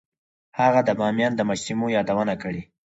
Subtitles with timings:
[0.59, 2.61] هغه د بامیان د مجسمو یادونه کړې